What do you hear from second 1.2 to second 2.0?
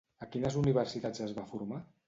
es va formar?